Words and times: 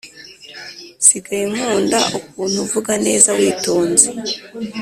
sigaye 1.05 1.45
nkunda 1.51 1.99
ukuntu 2.19 2.57
uvuga 2.65 2.91
neza 3.05 3.29
witonze 3.39 4.07